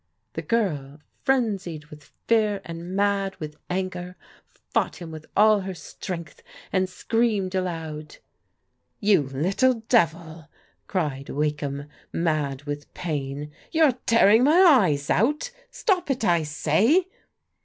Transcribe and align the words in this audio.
The 0.33 0.41
girl, 0.41 0.99
fren 1.25 1.59
zied 1.59 1.91
with 1.91 2.11
fear, 2.27 2.59
and 2.65 2.95
mad 2.95 3.35
with 3.35 3.55
anger, 3.69 4.15
fought 4.49 4.95
him 4.95 5.11
with 5.11 5.27
all 5.37 5.59
her 5.59 5.75
strength, 5.75 6.41
and 6.73 6.89
screamed 6.89 7.53
aloud. 7.53 8.17
"You 8.99 9.21
little 9.27 9.75
devil," 9.89 10.49
cried 10.87 11.29
Wakeham, 11.29 11.87
mad 12.11 12.63
with 12.63 12.91
pain," 12.95 13.51
you're 13.71 13.91
tearing 14.07 14.43
my 14.43 14.57
eyes 14.63 15.11
out! 15.11 15.51
Stop 15.69 16.09
it, 16.09 16.23
I 16.25 16.41
say 16.41 17.05